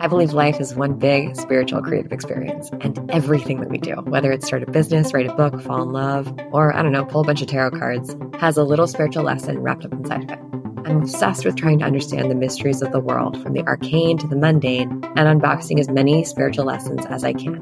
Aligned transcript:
I 0.00 0.06
believe 0.06 0.32
life 0.32 0.60
is 0.60 0.74
one 0.74 0.98
big 0.98 1.36
spiritual 1.36 1.82
creative 1.82 2.10
experience, 2.10 2.70
and 2.80 3.10
everything 3.10 3.60
that 3.60 3.68
we 3.68 3.76
do, 3.76 3.96
whether 3.96 4.32
it's 4.32 4.46
start 4.46 4.62
a 4.62 4.70
business, 4.70 5.12
write 5.12 5.26
a 5.26 5.34
book, 5.34 5.60
fall 5.60 5.82
in 5.82 5.92
love, 5.92 6.34
or 6.52 6.74
I 6.74 6.82
don't 6.82 6.92
know, 6.92 7.04
pull 7.04 7.20
a 7.20 7.24
bunch 7.24 7.42
of 7.42 7.48
tarot 7.48 7.72
cards, 7.72 8.16
has 8.38 8.56
a 8.56 8.64
little 8.64 8.86
spiritual 8.86 9.24
lesson 9.24 9.58
wrapped 9.58 9.84
up 9.84 9.92
inside 9.92 10.24
of 10.24 10.30
it. 10.30 10.38
I'm 10.86 11.02
obsessed 11.02 11.44
with 11.44 11.56
trying 11.56 11.80
to 11.80 11.84
understand 11.84 12.30
the 12.30 12.34
mysteries 12.34 12.80
of 12.80 12.92
the 12.92 13.00
world, 13.00 13.42
from 13.42 13.52
the 13.52 13.62
arcane 13.64 14.16
to 14.18 14.26
the 14.26 14.36
mundane, 14.36 14.90
and 15.16 15.40
unboxing 15.40 15.78
as 15.78 15.90
many 15.90 16.24
spiritual 16.24 16.64
lessons 16.64 17.04
as 17.04 17.22
I 17.22 17.34
can. 17.34 17.56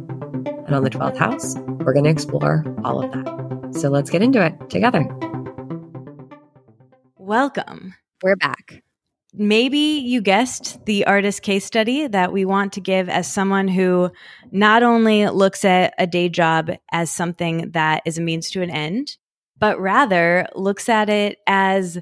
And 0.67 0.75
on 0.77 0.85
the 0.85 0.91
12th 0.91 1.17
house, 1.17 1.57
we're 1.57 1.93
going 1.93 2.05
to 2.05 2.11
explore 2.11 2.65
all 2.85 3.03
of 3.03 3.11
that. 3.11 3.81
So 3.81 3.89
let's 3.89 4.11
get 4.11 4.23
into 4.23 4.45
it 4.45 4.71
together. 4.71 5.05
Welcome. 7.17 7.95
We're 8.23 8.37
back. 8.37 8.83
Maybe 9.35 9.79
you 9.79 10.23
guessed 10.23 10.85
the 10.87 11.07
artist 11.07 11.43
case 11.43 11.65
study 11.65 12.07
that 12.07 12.33
we 12.33 12.45
want 12.45 12.73
to 12.73 12.81
give 12.81 13.09
as 13.11 13.31
someone 13.31 13.69
who 13.69 14.11
not 14.51 14.83
only 14.83 15.29
looks 15.29 15.65
at 15.65 15.93
a 15.99 16.07
day 16.07 16.31
job 16.31 16.71
as 16.91 17.11
something 17.11 17.71
that 17.73 18.03
is 18.07 18.17
a 18.17 18.23
means 18.23 18.51
to 18.51 18.63
an 18.63 18.71
end, 18.71 19.19
but 19.59 19.79
rather 19.79 20.47
looks 20.55 20.89
at 20.89 21.11
it 21.11 21.39
as 21.47 21.99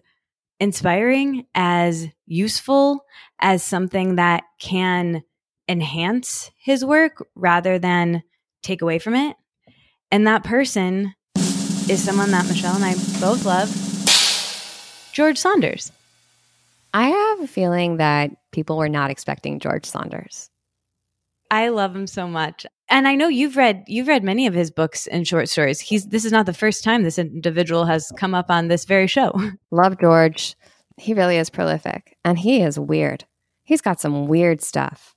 inspiring, 0.60 1.46
as 1.54 2.06
useful, 2.26 3.04
as 3.40 3.62
something 3.62 4.16
that 4.16 4.44
can 4.60 5.22
enhance 5.68 6.50
his 6.56 6.84
work 6.84 7.26
rather 7.34 7.78
than 7.78 8.22
take 8.62 8.82
away 8.82 9.00
from 9.00 9.14
it. 9.14 9.36
And 10.12 10.26
that 10.28 10.44
person 10.44 11.14
is 11.88 12.02
someone 12.02 12.30
that 12.30 12.46
Michelle 12.46 12.76
and 12.76 12.84
I 12.84 12.94
both 13.20 13.44
love 13.44 13.68
George 15.12 15.38
Saunders. 15.38 15.90
I 16.96 17.08
have 17.08 17.40
a 17.40 17.46
feeling 17.46 17.98
that 17.98 18.30
people 18.52 18.78
were 18.78 18.88
not 18.88 19.10
expecting 19.10 19.60
George 19.60 19.84
Saunders. 19.84 20.48
I 21.50 21.68
love 21.68 21.94
him 21.94 22.06
so 22.06 22.26
much. 22.26 22.64
And 22.88 23.06
I 23.06 23.16
know 23.16 23.28
you've 23.28 23.58
read 23.58 23.84
you've 23.86 24.08
read 24.08 24.24
many 24.24 24.46
of 24.46 24.54
his 24.54 24.70
books 24.70 25.06
and 25.06 25.28
short 25.28 25.50
stories. 25.50 25.78
He's 25.78 26.06
this 26.06 26.24
is 26.24 26.32
not 26.32 26.46
the 26.46 26.54
first 26.54 26.82
time 26.82 27.02
this 27.02 27.18
individual 27.18 27.84
has 27.84 28.10
come 28.16 28.34
up 28.34 28.50
on 28.50 28.68
this 28.68 28.86
very 28.86 29.08
show. 29.08 29.38
Love 29.70 30.00
George. 30.00 30.56
He 30.96 31.12
really 31.12 31.36
is 31.36 31.50
prolific 31.50 32.16
and 32.24 32.38
he 32.38 32.62
is 32.62 32.78
weird. 32.78 33.26
He's 33.62 33.82
got 33.82 34.00
some 34.00 34.26
weird 34.26 34.62
stuff. 34.62 35.14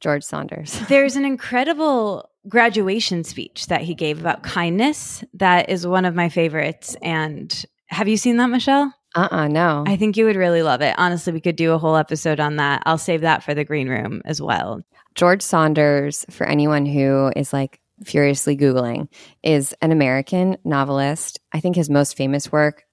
George 0.00 0.24
Saunders. 0.24 0.80
There's 0.88 1.14
an 1.14 1.24
incredible 1.24 2.28
graduation 2.48 3.22
speech 3.22 3.68
that 3.68 3.82
he 3.82 3.94
gave 3.94 4.18
about 4.18 4.42
kindness 4.42 5.22
that 5.34 5.70
is 5.70 5.86
one 5.86 6.06
of 6.06 6.16
my 6.16 6.28
favorites 6.28 6.96
and 7.02 7.64
have 7.86 8.08
you 8.08 8.16
seen 8.16 8.38
that, 8.38 8.48
Michelle? 8.48 8.92
Uh 9.14 9.28
uh 9.30 9.48
no. 9.48 9.84
I 9.86 9.96
think 9.96 10.16
you 10.16 10.24
would 10.24 10.36
really 10.36 10.62
love 10.62 10.80
it. 10.80 10.94
Honestly, 10.98 11.32
we 11.32 11.40
could 11.40 11.56
do 11.56 11.72
a 11.72 11.78
whole 11.78 11.96
episode 11.96 12.40
on 12.40 12.56
that. 12.56 12.82
I'll 12.84 12.98
save 12.98 13.20
that 13.20 13.42
for 13.42 13.54
the 13.54 13.64
green 13.64 13.88
room 13.88 14.22
as 14.24 14.42
well. 14.42 14.82
George 15.14 15.42
Saunders, 15.42 16.26
for 16.30 16.46
anyone 16.46 16.86
who 16.86 17.30
is 17.36 17.52
like 17.52 17.80
furiously 18.04 18.56
Googling, 18.56 19.08
is 19.42 19.74
an 19.80 19.92
American 19.92 20.56
novelist. 20.64 21.38
I 21.52 21.60
think 21.60 21.76
his 21.76 21.88
most 21.88 22.16
famous 22.16 22.50
work 22.50 22.84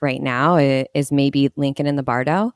right 0.00 0.22
now 0.22 0.56
is 0.56 1.10
maybe 1.10 1.50
Lincoln 1.56 1.86
in 1.86 1.96
the 1.96 2.02
Bardo, 2.02 2.52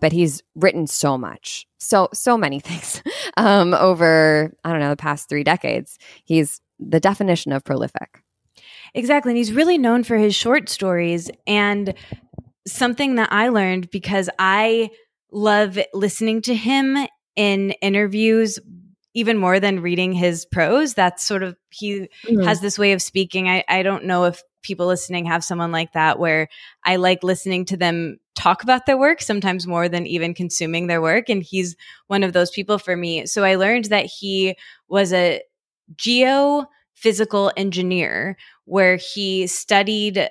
but 0.00 0.12
he's 0.12 0.42
written 0.54 0.86
so 0.86 1.18
much, 1.18 1.66
so, 1.78 2.08
so 2.14 2.38
many 2.38 2.60
things 2.60 3.02
um, 3.36 3.74
over, 3.74 4.54
I 4.64 4.70
don't 4.70 4.80
know, 4.80 4.90
the 4.90 4.96
past 4.96 5.28
three 5.28 5.44
decades. 5.44 5.98
He's 6.24 6.60
the 6.78 7.00
definition 7.00 7.52
of 7.52 7.64
prolific. 7.64 8.22
Exactly. 8.94 9.32
And 9.32 9.36
he's 9.36 9.52
really 9.52 9.76
known 9.76 10.04
for 10.04 10.16
his 10.16 10.34
short 10.34 10.68
stories. 10.68 11.30
And 11.46 11.94
something 12.66 13.16
that 13.16 13.32
I 13.32 13.48
learned 13.48 13.90
because 13.90 14.30
I 14.38 14.90
love 15.30 15.78
listening 15.92 16.42
to 16.42 16.54
him 16.54 16.96
in 17.36 17.72
interviews 17.82 18.58
even 19.14 19.38
more 19.38 19.60
than 19.60 19.80
reading 19.80 20.12
his 20.12 20.44
prose. 20.46 20.94
That's 20.94 21.26
sort 21.26 21.42
of, 21.42 21.56
he 21.70 22.08
mm-hmm. 22.26 22.42
has 22.42 22.60
this 22.60 22.78
way 22.78 22.92
of 22.92 23.02
speaking. 23.02 23.48
I, 23.48 23.64
I 23.68 23.82
don't 23.82 24.04
know 24.04 24.24
if 24.24 24.42
people 24.62 24.86
listening 24.86 25.26
have 25.26 25.44
someone 25.44 25.70
like 25.70 25.92
that 25.92 26.18
where 26.18 26.48
I 26.84 26.96
like 26.96 27.22
listening 27.22 27.64
to 27.66 27.76
them 27.76 28.18
talk 28.34 28.62
about 28.62 28.86
their 28.86 28.96
work 28.96 29.20
sometimes 29.20 29.66
more 29.66 29.88
than 29.88 30.06
even 30.06 30.34
consuming 30.34 30.86
their 30.86 31.02
work. 31.02 31.28
And 31.28 31.42
he's 31.42 31.76
one 32.08 32.24
of 32.24 32.32
those 32.32 32.50
people 32.50 32.78
for 32.78 32.96
me. 32.96 33.26
So 33.26 33.44
I 33.44 33.54
learned 33.54 33.86
that 33.86 34.06
he 34.06 34.56
was 34.88 35.12
a 35.12 35.42
geophysical 35.96 37.52
engineer 37.56 38.36
where 38.64 38.96
he 38.96 39.46
studied 39.46 40.28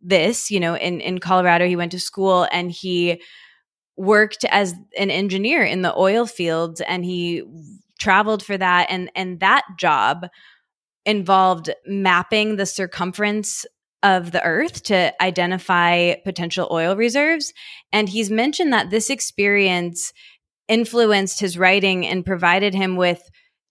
this, 0.00 0.50
you 0.50 0.60
know, 0.60 0.76
in, 0.76 1.00
in 1.00 1.18
Colorado, 1.18 1.66
he 1.66 1.76
went 1.76 1.92
to 1.92 2.00
school 2.00 2.46
and 2.52 2.70
he 2.70 3.22
worked 3.96 4.44
as 4.50 4.74
an 4.98 5.10
engineer 5.10 5.62
in 5.62 5.82
the 5.82 5.96
oil 5.96 6.26
fields 6.26 6.80
and 6.80 7.04
he 7.04 7.42
traveled 7.98 8.42
for 8.42 8.56
that. 8.56 8.86
And, 8.90 9.10
and 9.14 9.40
that 9.40 9.64
job 9.78 10.26
involved 11.06 11.70
mapping 11.86 12.56
the 12.56 12.66
circumference 12.66 13.66
of 14.02 14.32
the 14.32 14.44
earth 14.44 14.82
to 14.84 15.22
identify 15.22 16.14
potential 16.24 16.68
oil 16.70 16.94
reserves. 16.94 17.52
And 17.92 18.08
he's 18.08 18.30
mentioned 18.30 18.72
that 18.72 18.90
this 18.90 19.10
experience 19.10 20.12
influenced 20.68 21.40
his 21.40 21.58
writing 21.58 22.06
and 22.06 22.24
provided 22.24 22.74
him 22.74 22.96
with 22.96 23.22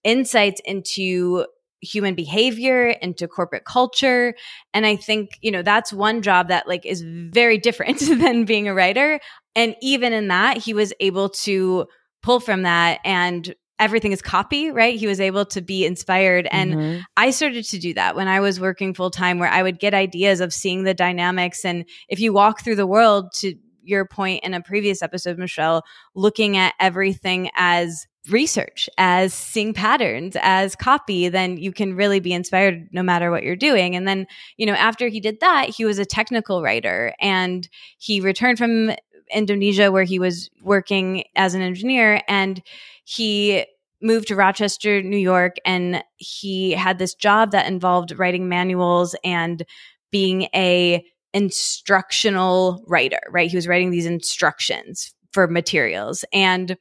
insights 0.02 0.60
into 0.64 1.46
human 1.84 2.14
behavior 2.14 2.88
into 2.88 3.28
corporate 3.28 3.64
culture. 3.64 4.34
And 4.72 4.86
i 4.86 4.96
think 4.96 5.38
you 5.40 5.50
know 5.50 5.62
that's 5.62 5.92
one 5.92 6.22
job 6.22 6.48
that 6.48 6.66
like 6.66 6.84
is 6.84 7.02
very 7.04 7.58
different 7.58 7.98
than 8.00 8.44
being 8.44 8.68
a 8.68 8.74
writer. 8.74 9.20
And 9.54 9.76
even 9.80 10.12
in 10.12 10.28
that 10.28 10.58
he 10.58 10.74
was 10.74 10.92
able 11.00 11.28
to 11.28 11.86
pull 12.22 12.40
from 12.40 12.62
that 12.62 13.00
and 13.04 13.54
everything 13.78 14.12
is 14.12 14.22
copy 14.22 14.70
right? 14.70 14.98
He 14.98 15.06
was 15.06 15.20
able 15.20 15.44
to 15.46 15.60
be 15.60 15.84
inspired. 15.84 16.48
And 16.50 16.74
mm-hmm. 16.74 17.00
i 17.16 17.30
started 17.30 17.64
to 17.66 17.78
do 17.78 17.94
that 17.94 18.16
when 18.16 18.28
i 18.28 18.40
was 18.40 18.60
working 18.60 18.94
full 18.94 19.10
time 19.10 19.38
where 19.38 19.50
i 19.50 19.62
would 19.62 19.78
get 19.78 19.94
ideas 19.94 20.40
of 20.40 20.52
seeing 20.52 20.84
the 20.84 20.94
dynamics. 20.94 21.64
And 21.64 21.84
if 22.08 22.20
you 22.20 22.32
walk 22.32 22.62
through 22.62 22.76
the 22.76 22.86
world 22.86 23.32
to 23.36 23.54
your 23.82 24.06
point 24.06 24.42
in 24.44 24.54
a 24.54 24.62
previous 24.62 25.02
episode 25.02 25.38
michelle 25.38 25.82
looking 26.14 26.56
at 26.56 26.72
everything 26.80 27.50
as 27.54 28.06
research, 28.30 28.88
as 28.98 29.34
seeing 29.34 29.74
patterns, 29.74 30.36
as 30.40 30.76
copy, 30.76 31.28
then 31.28 31.56
you 31.56 31.72
can 31.72 31.94
really 31.94 32.20
be 32.20 32.32
inspired 32.32 32.88
no 32.92 33.02
matter 33.02 33.30
what 33.30 33.42
you're 33.42 33.56
doing. 33.56 33.94
And 33.94 34.08
then, 34.08 34.26
you 34.56 34.66
know, 34.66 34.74
after 34.74 35.08
he 35.08 35.20
did 35.20 35.40
that, 35.40 35.68
he 35.68 35.84
was 35.84 35.98
a 35.98 36.06
technical 36.06 36.62
writer 36.62 37.14
and 37.20 37.68
he 37.98 38.20
returned 38.20 38.58
from 38.58 38.92
Indonesia 39.32 39.90
where 39.90 40.04
he 40.04 40.18
was 40.18 40.50
working 40.62 41.24
as 41.36 41.54
an 41.54 41.62
engineer 41.62 42.22
and 42.28 42.62
he 43.04 43.66
moved 44.00 44.28
to 44.28 44.36
Rochester, 44.36 45.02
New 45.02 45.16
York, 45.16 45.56
and 45.64 46.04
he 46.16 46.72
had 46.72 46.98
this 46.98 47.14
job 47.14 47.52
that 47.52 47.66
involved 47.66 48.18
writing 48.18 48.48
manuals 48.48 49.16
and 49.24 49.64
being 50.10 50.42
a 50.54 51.04
instructional 51.32 52.84
writer, 52.86 53.20
right? 53.30 53.50
He 53.50 53.56
was 53.56 53.66
writing 53.66 53.90
these 53.90 54.06
instructions 54.06 55.14
for 55.32 55.48
materials. 55.48 56.24
And 56.32 56.76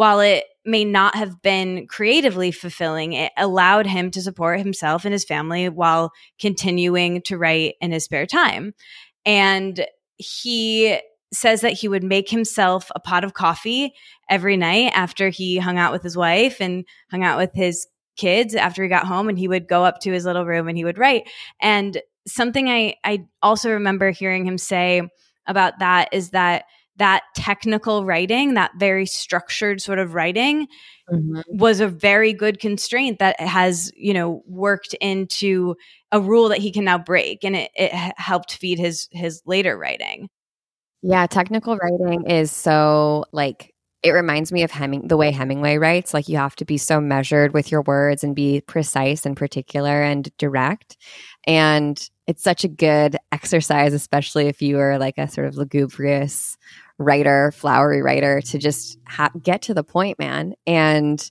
while 0.00 0.20
it 0.20 0.44
may 0.64 0.82
not 0.82 1.14
have 1.14 1.42
been 1.42 1.86
creatively 1.86 2.50
fulfilling, 2.50 3.12
it 3.12 3.32
allowed 3.36 3.86
him 3.86 4.10
to 4.10 4.22
support 4.22 4.58
himself 4.58 5.04
and 5.04 5.12
his 5.12 5.26
family 5.26 5.68
while 5.68 6.10
continuing 6.38 7.20
to 7.20 7.36
write 7.36 7.74
in 7.82 7.92
his 7.92 8.04
spare 8.04 8.24
time. 8.24 8.72
And 9.26 9.86
he 10.16 10.98
says 11.34 11.60
that 11.60 11.74
he 11.74 11.86
would 11.86 12.02
make 12.02 12.30
himself 12.30 12.90
a 12.94 12.98
pot 12.98 13.24
of 13.24 13.34
coffee 13.34 13.92
every 14.30 14.56
night 14.56 14.90
after 14.94 15.28
he 15.28 15.58
hung 15.58 15.76
out 15.76 15.92
with 15.92 16.02
his 16.02 16.16
wife 16.16 16.62
and 16.62 16.86
hung 17.10 17.22
out 17.22 17.36
with 17.36 17.52
his 17.52 17.86
kids 18.16 18.54
after 18.54 18.82
he 18.82 18.88
got 18.88 19.06
home 19.06 19.28
and 19.28 19.38
he 19.38 19.48
would 19.48 19.68
go 19.68 19.84
up 19.84 20.00
to 20.00 20.12
his 20.12 20.24
little 20.24 20.46
room 20.46 20.66
and 20.66 20.78
he 20.78 20.84
would 20.84 20.96
write. 20.96 21.28
And 21.60 22.00
something 22.26 22.70
I 22.70 22.94
I 23.04 23.26
also 23.42 23.72
remember 23.72 24.12
hearing 24.12 24.46
him 24.46 24.56
say 24.56 25.10
about 25.46 25.80
that 25.80 26.08
is 26.12 26.30
that 26.30 26.64
that 27.00 27.22
technical 27.34 28.04
writing, 28.04 28.54
that 28.54 28.72
very 28.78 29.06
structured 29.06 29.80
sort 29.80 29.98
of 29.98 30.12
writing 30.12 30.68
mm-hmm. 31.10 31.40
was 31.48 31.80
a 31.80 31.88
very 31.88 32.34
good 32.34 32.60
constraint 32.60 33.18
that 33.18 33.40
has, 33.40 33.90
you 33.96 34.12
know, 34.12 34.42
worked 34.46 34.94
into 35.00 35.74
a 36.12 36.20
rule 36.20 36.50
that 36.50 36.58
he 36.58 36.70
can 36.70 36.84
now 36.84 36.98
break 36.98 37.42
and 37.42 37.56
it, 37.56 37.70
it 37.74 37.90
helped 38.18 38.54
feed 38.54 38.78
his 38.78 39.08
his 39.10 39.42
later 39.46 39.76
writing. 39.78 40.28
Yeah, 41.02 41.26
technical 41.26 41.78
writing 41.78 42.30
is 42.30 42.52
so 42.52 43.24
like 43.32 43.74
it 44.02 44.12
reminds 44.12 44.50
me 44.50 44.62
of 44.62 44.70
Heming 44.70 45.08
the 45.08 45.16
way 45.16 45.30
Hemingway 45.30 45.76
writes. 45.76 46.14
Like 46.14 46.28
you 46.28 46.36
have 46.36 46.56
to 46.56 46.64
be 46.64 46.78
so 46.78 47.00
measured 47.00 47.52
with 47.52 47.70
your 47.70 47.82
words 47.82 48.24
and 48.24 48.34
be 48.34 48.60
precise 48.62 49.26
and 49.26 49.36
particular 49.36 50.02
and 50.02 50.34
direct. 50.38 50.96
And 51.46 52.00
it's 52.26 52.42
such 52.42 52.64
a 52.64 52.68
good 52.68 53.16
exercise, 53.32 53.92
especially 53.92 54.46
if 54.46 54.62
you 54.62 54.78
are 54.78 54.98
like 54.98 55.18
a 55.18 55.28
sort 55.28 55.48
of 55.48 55.56
lugubrious 55.56 56.56
writer, 57.00 57.50
flowery 57.52 58.02
writer, 58.02 58.40
to 58.42 58.58
just 58.58 58.98
ha- 59.08 59.32
get 59.42 59.62
to 59.62 59.74
the 59.74 59.82
point, 59.82 60.18
man. 60.18 60.54
And 60.66 61.30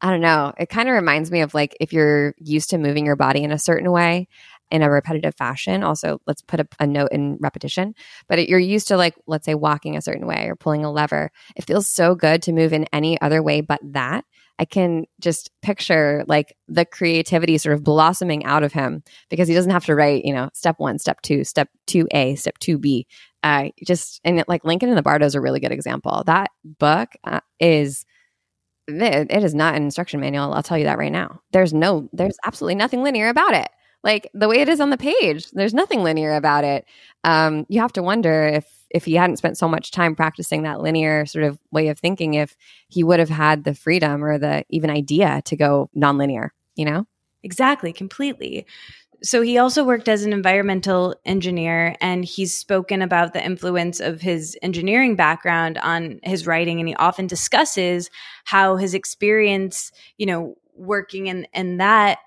I 0.00 0.10
don't 0.10 0.20
know, 0.20 0.52
it 0.58 0.68
kind 0.68 0.88
of 0.88 0.94
reminds 0.94 1.30
me 1.30 1.40
of 1.40 1.54
like 1.54 1.76
if 1.80 1.92
you're 1.92 2.34
used 2.38 2.70
to 2.70 2.78
moving 2.78 3.06
your 3.06 3.16
body 3.16 3.42
in 3.42 3.50
a 3.50 3.58
certain 3.58 3.90
way 3.90 4.28
in 4.70 4.82
a 4.82 4.90
repetitive 4.90 5.34
fashion. 5.34 5.82
Also, 5.82 6.20
let's 6.26 6.42
put 6.42 6.60
a, 6.60 6.66
a 6.80 6.86
note 6.86 7.10
in 7.12 7.38
repetition, 7.40 7.94
but 8.28 8.38
it, 8.38 8.48
you're 8.48 8.58
used 8.58 8.88
to 8.88 8.96
like, 8.96 9.14
let's 9.26 9.46
say 9.46 9.54
walking 9.54 9.96
a 9.96 10.02
certain 10.02 10.26
way 10.26 10.46
or 10.48 10.56
pulling 10.56 10.84
a 10.84 10.92
lever. 10.92 11.30
It 11.56 11.64
feels 11.64 11.88
so 11.88 12.14
good 12.14 12.42
to 12.42 12.52
move 12.52 12.72
in 12.72 12.86
any 12.92 13.20
other 13.20 13.42
way 13.42 13.60
but 13.60 13.80
that. 13.82 14.24
I 14.58 14.64
can 14.64 15.06
just 15.20 15.50
picture 15.62 16.24
like 16.28 16.56
the 16.68 16.84
creativity 16.84 17.58
sort 17.58 17.74
of 17.74 17.82
blossoming 17.82 18.44
out 18.44 18.62
of 18.62 18.72
him 18.72 19.02
because 19.28 19.48
he 19.48 19.54
doesn't 19.54 19.72
have 19.72 19.86
to 19.86 19.96
write, 19.96 20.24
you 20.24 20.32
know, 20.32 20.50
step 20.54 20.76
one, 20.78 20.98
step 20.98 21.22
two, 21.22 21.42
step 21.44 21.68
two 21.86 22.06
A, 22.12 22.36
step 22.36 22.58
two 22.58 22.78
B. 22.78 23.06
Uh, 23.44 23.68
just 23.86 24.20
and 24.24 24.40
it, 24.40 24.48
like 24.48 24.64
Lincoln 24.64 24.88
in 24.88 24.96
the 24.96 25.02
Bardo 25.02 25.26
is 25.26 25.36
a 25.36 25.40
really 25.40 25.60
good 25.60 25.70
example. 25.70 26.24
That 26.26 26.50
book 26.64 27.10
uh, 27.24 27.40
is 27.60 28.04
it, 28.88 29.30
it 29.30 29.44
is 29.44 29.54
not 29.54 29.74
an 29.74 29.82
instruction 29.82 30.20
manual. 30.20 30.52
I'll 30.52 30.62
tell 30.62 30.78
you 30.78 30.84
that 30.84 30.98
right 30.98 31.12
now. 31.12 31.40
There's 31.52 31.72
no, 31.72 32.08
there's 32.12 32.36
absolutely 32.44 32.74
nothing 32.74 33.02
linear 33.02 33.28
about 33.28 33.54
it. 33.54 33.68
Like 34.02 34.30
the 34.34 34.48
way 34.48 34.60
it 34.60 34.68
is 34.68 34.80
on 34.80 34.90
the 34.90 34.98
page, 34.98 35.50
there's 35.52 35.72
nothing 35.72 36.02
linear 36.02 36.34
about 36.34 36.64
it. 36.64 36.84
Um, 37.22 37.64
you 37.68 37.80
have 37.80 37.92
to 37.94 38.02
wonder 38.02 38.46
if 38.46 38.66
if 38.90 39.06
he 39.06 39.14
hadn't 39.14 39.38
spent 39.38 39.58
so 39.58 39.66
much 39.66 39.90
time 39.90 40.14
practicing 40.14 40.62
that 40.62 40.80
linear 40.80 41.26
sort 41.26 41.44
of 41.44 41.58
way 41.72 41.88
of 41.88 41.98
thinking, 41.98 42.34
if 42.34 42.54
he 42.88 43.02
would 43.02 43.18
have 43.18 43.30
had 43.30 43.64
the 43.64 43.74
freedom 43.74 44.22
or 44.22 44.38
the 44.38 44.64
even 44.68 44.88
idea 44.88 45.42
to 45.46 45.56
go 45.56 45.90
nonlinear. 45.96 46.50
You 46.76 46.84
know, 46.84 47.06
exactly, 47.42 47.92
completely. 47.92 48.66
So 49.22 49.42
he 49.42 49.58
also 49.58 49.84
worked 49.84 50.08
as 50.08 50.24
an 50.24 50.32
environmental 50.32 51.14
engineer 51.24 51.96
and 52.00 52.24
he's 52.24 52.56
spoken 52.56 53.02
about 53.02 53.32
the 53.32 53.44
influence 53.44 54.00
of 54.00 54.20
his 54.20 54.56
engineering 54.62 55.16
background 55.16 55.78
on 55.78 56.20
his 56.22 56.46
writing 56.46 56.78
and 56.80 56.88
he 56.88 56.94
often 56.96 57.26
discusses 57.26 58.10
how 58.44 58.76
his 58.76 58.94
experience, 58.94 59.92
you 60.18 60.26
know, 60.26 60.56
working 60.76 61.28
in 61.28 61.46
in 61.54 61.78
that 61.78 62.18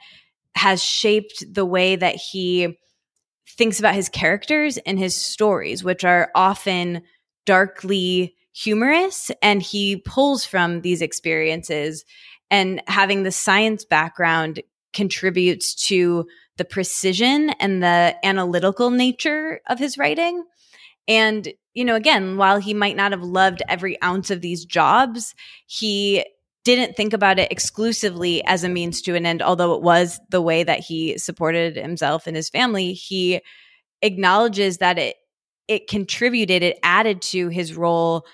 has 0.56 0.84
shaped 0.84 1.44
the 1.54 1.66
way 1.66 1.96
that 1.96 2.16
he 2.16 2.78
thinks 3.48 3.80
about 3.80 3.96
his 3.96 4.10
characters 4.10 4.78
and 4.80 4.98
his 5.00 5.16
stories, 5.16 5.84
which 5.84 6.04
are 6.04 6.32
often 6.36 7.02
darkly 7.46 8.36
humorous 8.54 9.32
and 9.42 9.62
he 9.62 9.98
pulls 9.98 10.46
from 10.46 10.82
these 10.82 11.02
experiences. 11.02 12.06
And 12.50 12.82
having 12.88 13.24
the 13.24 13.32
science 13.32 13.86
background 13.86 14.62
contributes 14.94 15.76
to 15.88 16.26
the 16.58 16.66
precision 16.66 17.52
and 17.52 17.82
the 17.82 18.16
analytical 18.24 18.90
nature 18.90 19.62
of 19.68 19.80
his 19.80 19.98
writing. 19.98 20.44
And, 21.08 21.48
you 21.74 21.86
know, 21.86 21.96
again, 21.96 22.38
while 22.38 22.60
he 22.60 22.74
might 22.74 22.96
not 22.96 23.12
have 23.12 23.24
loved 23.24 23.62
every 23.70 24.02
ounce 24.02 24.30
of 24.30 24.42
these 24.42 24.66
jobs, 24.66 25.34
he 25.66 26.26
didn't 26.66 26.98
think 26.98 27.14
about 27.14 27.40
it 27.40 27.52
exclusively 27.52 28.44
as 28.44 28.64
a 28.64 28.70
means 28.70 29.02
to 29.04 29.16
an 29.16 29.26
end, 29.26 29.42
although 29.42 29.74
it 29.76 29.82
was 29.82 30.20
the 30.30 30.42
way 30.42 30.64
that 30.64 30.82
he 30.82 31.18
supported 31.18 31.78
himself 31.78 32.28
and 32.28 32.36
his 32.36 32.50
family. 32.50 32.92
He 32.92 33.40
acknowledges 34.02 34.80
that 34.80 34.98
it 34.98 35.16
it 35.68 35.88
contributed, 35.88 36.64
it 36.64 36.80
added 36.82 37.22
to 37.22 37.50
his 37.50 37.76
role 37.76 38.26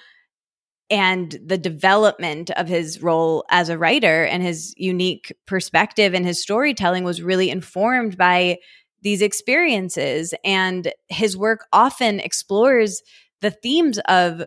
and 0.94 1.40
the 1.44 1.58
development 1.58 2.52
of 2.52 2.68
his 2.68 3.02
role 3.02 3.44
as 3.50 3.68
a 3.68 3.80
writer 3.80 4.26
and 4.26 4.44
his 4.44 4.76
unique 4.78 5.36
perspective 5.48 6.14
and 6.14 6.24
his 6.24 6.40
storytelling 6.40 7.04
was 7.04 7.20
really 7.20 7.50
informed 7.50 8.16
by 8.16 8.60
these 9.02 9.24
experiences. 9.24 10.36
And 10.46 10.94
his 11.08 11.36
work 11.36 11.66
often 11.74 12.20
explores 12.20 13.02
the 13.42 13.50
themes 13.50 13.98
of 14.08 14.44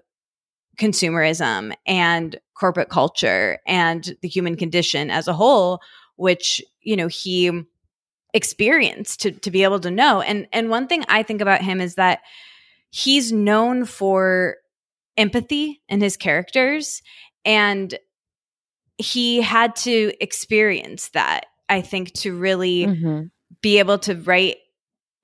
consumerism 0.78 1.74
and 1.84 2.38
corporate 2.54 2.90
culture 2.90 3.58
and 3.66 4.16
the 4.22 4.28
human 4.28 4.54
condition 4.54 5.10
as 5.10 5.26
a 5.26 5.32
whole, 5.32 5.80
which, 6.14 6.62
you 6.80 6.94
know, 6.94 7.08
he 7.08 7.50
experienced 8.34 9.20
to, 9.22 9.32
to 9.32 9.50
be 9.50 9.64
able 9.64 9.80
to 9.80 9.90
know. 9.90 10.20
And 10.20 10.46
and 10.52 10.70
one 10.70 10.86
thing 10.86 11.02
I 11.08 11.24
think 11.24 11.40
about 11.40 11.62
him 11.62 11.80
is 11.80 11.96
that 11.96 12.20
he's 12.90 13.32
known 13.32 13.84
for 13.84 14.58
empathy 15.16 15.80
in 15.88 16.00
his 16.00 16.16
characters 16.16 17.02
and 17.44 17.98
he 18.98 19.40
had 19.40 19.74
to 19.76 20.12
experience 20.20 21.08
that 21.10 21.46
i 21.68 21.80
think 21.80 22.12
to 22.12 22.36
really 22.36 22.86
mm-hmm. 22.86 23.22
be 23.60 23.78
able 23.78 23.98
to 23.98 24.14
write 24.14 24.56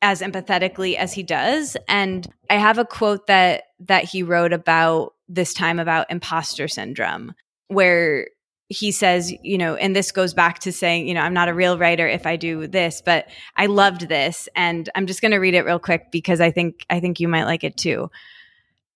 as 0.01 0.21
empathetically 0.21 0.97
as 0.97 1.13
he 1.13 1.23
does 1.23 1.77
and 1.89 2.29
i 2.51 2.55
have 2.55 2.79
a 2.79 2.85
quote 2.85 3.27
that 3.27 3.65
that 3.81 4.05
he 4.05 4.23
wrote 4.23 4.53
about 4.53 5.15
this 5.29 5.55
time 5.55 5.79
about 5.79 6.11
imposter 6.11 6.69
syndrome 6.69 7.35
where 7.69 8.29
he 8.73 8.91
says, 8.91 9.33
you 9.43 9.59
know, 9.59 9.75
and 9.75 9.95
this 9.95 10.13
goes 10.13 10.33
back 10.33 10.61
to 10.61 10.73
saying, 10.73 11.07
you 11.07 11.15
know, 11.15 11.21
I'm 11.21 11.35
not 11.35 11.49
a 11.49 11.55
real 11.55 11.77
writer 11.77 12.09
if 12.09 12.27
I 12.27 12.37
do 12.37 12.67
this, 12.67 13.03
but 13.05 13.29
I 13.55 13.67
loved 13.67 14.09
this 14.09 14.49
and 14.57 14.89
I'm 14.95 15.07
just 15.07 15.21
going 15.21 15.33
to 15.33 15.39
read 15.39 15.55
it 15.55 15.67
real 15.67 15.79
quick 15.79 16.11
because 16.11 16.41
I 16.41 16.51
think 16.51 16.87
I 16.89 16.99
think 16.99 17.21
you 17.21 17.29
might 17.29 17.45
like 17.45 17.65
it 17.65 17.77
too 17.77 18.11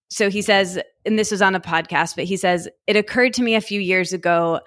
so 0.08 0.30
he 0.30 0.42
says, 0.42 0.78
and 1.04 1.18
this 1.18 1.30
was 1.30 1.42
on 1.42 1.54
a 1.54 1.60
podcast, 1.60 2.16
but 2.16 2.24
he 2.24 2.36
says, 2.36 2.68
it 2.86 2.96
occurred 2.96 3.34
to 3.34 3.42
me 3.42 3.54
a 3.54 3.60
few 3.60 3.80
years 3.80 4.12
ago 4.12 4.60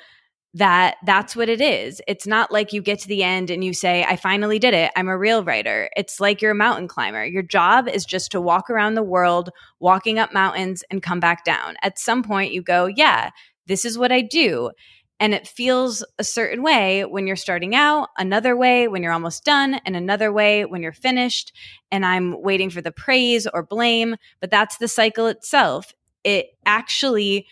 that 0.55 0.95
that's 1.05 1.35
what 1.35 1.47
it 1.47 1.61
is. 1.61 2.01
It's 2.07 2.25
not 2.25 2.51
like 2.51 2.73
you 2.73 2.81
get 2.81 2.99
to 2.99 3.07
the 3.07 3.23
end 3.23 3.51
and 3.51 3.63
you 3.63 3.73
say, 3.73 4.03
I 4.03 4.15
finally 4.15 4.57
did 4.57 4.73
it. 4.73 4.91
I'm 4.95 5.07
a 5.07 5.17
real 5.17 5.43
writer. 5.43 5.89
It's 5.95 6.19
like 6.19 6.41
you're 6.41 6.51
a 6.51 6.55
mountain 6.55 6.87
climber. 6.87 7.23
Your 7.23 7.43
job 7.43 7.87
is 7.87 8.03
just 8.03 8.31
to 8.31 8.41
walk 8.41 8.69
around 8.69 8.95
the 8.95 9.03
world, 9.03 9.51
walking 9.79 10.17
up 10.17 10.33
mountains 10.33 10.83
and 10.89 11.03
come 11.03 11.19
back 11.19 11.45
down. 11.45 11.75
At 11.83 11.99
some 11.99 12.23
point, 12.23 12.51
you 12.51 12.63
go, 12.63 12.87
Yeah, 12.87 13.29
this 13.67 13.85
is 13.85 13.97
what 13.97 14.11
I 14.11 14.21
do. 14.21 14.71
And 15.19 15.33
it 15.33 15.47
feels 15.47 16.03
a 16.17 16.23
certain 16.23 16.63
way 16.63 17.03
when 17.03 17.27
you're 17.27 17.35
starting 17.35 17.75
out, 17.75 18.09
another 18.17 18.55
way 18.55 18.87
when 18.87 19.03
you're 19.03 19.11
almost 19.11 19.43
done, 19.43 19.81
and 19.85 19.95
another 19.95 20.31
way 20.31 20.63
when 20.65 20.81
you're 20.81 20.93
finished. 20.93 21.51
And 21.91 22.05
I'm 22.05 22.41
waiting 22.41 22.69
for 22.69 22.81
the 22.81 22.91
praise 22.91 23.45
or 23.45 23.63
blame, 23.63 24.15
but 24.39 24.49
that's 24.49 24.77
the 24.77 24.87
cycle 24.87 25.27
itself. 25.27 25.93
It 26.23 26.47
actually 26.65 27.47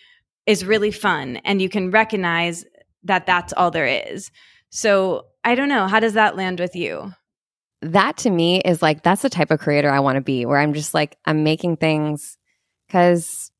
is 0.45 0.63
really 0.63 0.91
fun, 0.91 1.37
and 1.37 1.61
you 1.61 1.67
can 1.67 1.91
recognize 1.91 2.63
that 3.03 3.25
that's 3.25 3.53
all 3.53 3.69
there 3.69 3.85
is. 4.11 4.31
So 4.69 5.25
I 5.43 5.55
don't 5.55 5.69
know. 5.69 5.87
How 5.87 5.99
does 5.99 6.13
that 6.13 6.37
land 6.37 6.59
with 6.59 6.75
you? 6.75 7.11
That 7.81 8.17
to 8.17 8.29
me 8.29 8.59
is 8.61 8.81
like, 8.81 9.03
that's 9.03 9.21
the 9.21 9.29
type 9.29 9.51
of 9.51 9.59
creator 9.59 9.89
I 9.89 9.99
want 9.99 10.15
to 10.15 10.21
be, 10.21 10.45
where 10.45 10.57
I'm 10.57 10.73
just 10.73 10.93
like, 10.93 11.17
I'm 11.25 11.43
making 11.43 11.77
things 11.77 12.37
because 12.87 13.51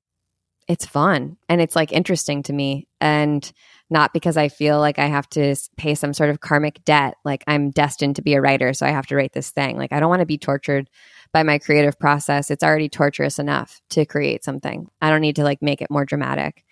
it's 0.67 0.85
fun 0.85 1.37
and 1.47 1.61
it's 1.61 1.75
like 1.75 1.91
interesting 1.91 2.43
to 2.43 2.53
me. 2.53 2.87
And 2.99 3.49
not 3.89 4.13
because 4.13 4.35
I 4.35 4.49
feel 4.49 4.79
like 4.79 4.99
I 4.99 5.05
have 5.05 5.29
to 5.29 5.55
pay 5.77 5.95
some 5.95 6.13
sort 6.13 6.29
of 6.29 6.41
karmic 6.41 6.83
debt, 6.83 7.15
like 7.23 7.43
I'm 7.47 7.71
destined 7.71 8.17
to 8.17 8.21
be 8.21 8.33
a 8.33 8.41
writer, 8.41 8.73
so 8.73 8.85
I 8.85 8.89
have 8.89 9.07
to 9.07 9.15
write 9.15 9.33
this 9.33 9.51
thing. 9.51 9.77
Like 9.77 9.93
I 9.93 9.99
don't 9.99 10.09
want 10.09 10.19
to 10.21 10.25
be 10.25 10.37
tortured 10.37 10.89
by 11.31 11.43
my 11.43 11.57
creative 11.57 11.97
process. 11.97 12.51
It's 12.51 12.63
already 12.63 12.89
torturous 12.89 13.39
enough 13.39 13.81
to 13.91 14.05
create 14.05 14.43
something. 14.43 14.87
I 15.01 15.09
don't 15.09 15.21
need 15.21 15.37
to 15.37 15.43
like 15.43 15.61
make 15.61 15.81
it 15.81 15.89
more 15.89 16.05
dramatic. 16.05 16.63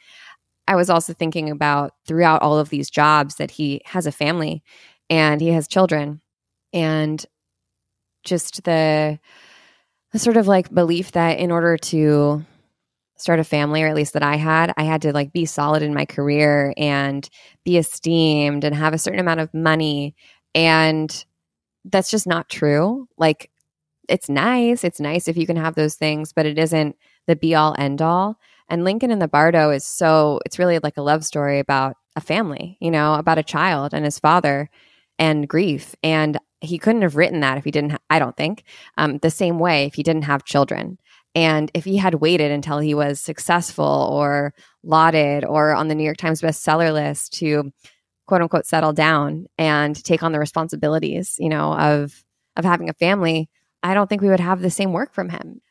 I 0.67 0.75
was 0.75 0.89
also 0.89 1.13
thinking 1.13 1.49
about 1.49 1.93
throughout 2.05 2.41
all 2.41 2.57
of 2.57 2.69
these 2.69 2.89
jobs 2.89 3.35
that 3.35 3.51
he 3.51 3.81
has 3.85 4.05
a 4.07 4.11
family 4.11 4.63
and 5.09 5.39
he 5.39 5.49
has 5.49 5.67
children 5.67 6.21
and 6.73 7.23
just 8.23 8.63
the, 8.63 9.19
the 10.11 10.19
sort 10.19 10.37
of 10.37 10.47
like 10.47 10.73
belief 10.73 11.11
that 11.11 11.37
in 11.37 11.51
order 11.51 11.77
to 11.77 12.43
start 13.17 13.39
a 13.39 13.43
family 13.43 13.83
or 13.83 13.87
at 13.87 13.95
least 13.95 14.13
that 14.13 14.23
I 14.23 14.35
had, 14.35 14.73
I 14.77 14.83
had 14.83 15.01
to 15.03 15.13
like 15.13 15.31
be 15.31 15.45
solid 15.45 15.81
in 15.81 15.93
my 15.93 16.05
career 16.05 16.73
and 16.77 17.27
be 17.63 17.77
esteemed 17.77 18.63
and 18.63 18.75
have 18.75 18.93
a 18.93 18.97
certain 18.97 19.19
amount 19.19 19.39
of 19.39 19.53
money 19.53 20.15
and 20.53 21.25
that's 21.85 22.09
just 22.09 22.27
not 22.27 22.49
true. 22.49 23.07
Like 23.17 23.51
it's 24.09 24.29
nice, 24.29 24.83
it's 24.83 24.99
nice 24.99 25.27
if 25.27 25.37
you 25.37 25.47
can 25.47 25.57
have 25.57 25.75
those 25.75 25.95
things, 25.95 26.33
but 26.33 26.45
it 26.45 26.57
isn't 26.57 26.95
the 27.27 27.35
be 27.35 27.55
all 27.55 27.75
end 27.77 28.01
all. 28.01 28.37
And 28.69 28.83
Lincoln 28.83 29.11
in 29.11 29.19
the 29.19 29.27
Bardo 29.27 29.69
is 29.71 29.85
so 29.85 30.39
it's 30.45 30.59
really 30.59 30.79
like 30.79 30.97
a 30.97 31.01
love 31.01 31.23
story 31.25 31.59
about 31.59 31.97
a 32.15 32.21
family, 32.21 32.77
you 32.79 32.91
know, 32.91 33.15
about 33.15 33.37
a 33.37 33.43
child 33.43 33.93
and 33.93 34.05
his 34.05 34.19
father 34.19 34.69
and 35.19 35.47
grief 35.47 35.95
and 36.03 36.37
he 36.61 36.77
couldn't 36.77 37.01
have 37.01 37.15
written 37.15 37.39
that 37.41 37.57
if 37.57 37.63
he 37.63 37.71
didn't 37.71 37.91
ha- 37.91 37.97
i 38.09 38.19
don't 38.19 38.37
think 38.37 38.63
um, 38.97 39.17
the 39.19 39.29
same 39.29 39.59
way 39.59 39.85
if 39.85 39.93
he 39.93 40.03
didn't 40.03 40.23
have 40.23 40.43
children 40.43 40.97
and 41.35 41.69
if 41.73 41.83
he 41.83 41.97
had 41.97 42.15
waited 42.15 42.51
until 42.51 42.79
he 42.79 42.95
was 42.95 43.19
successful 43.19 44.09
or 44.11 44.53
lauded 44.83 45.43
or 45.43 45.73
on 45.73 45.89
the 45.89 45.95
New 45.95 46.05
York 46.05 46.17
Times 46.17 46.41
bestseller 46.41 46.93
list 46.93 47.33
to 47.33 47.71
quote 48.25 48.41
unquote 48.41 48.65
settle 48.65 48.93
down 48.93 49.45
and 49.57 50.01
take 50.03 50.23
on 50.23 50.31
the 50.31 50.39
responsibilities, 50.39 51.35
you 51.37 51.49
know, 51.49 51.73
of 51.73 52.23
of 52.55 52.63
having 52.63 52.89
a 52.89 52.93
family, 52.93 53.49
I 53.83 53.93
don't 53.93 54.07
think 54.07 54.21
we 54.21 54.29
would 54.29 54.39
have 54.39 54.61
the 54.61 54.71
same 54.71 54.93
work 54.93 55.13
from 55.13 55.29
him. 55.29 55.61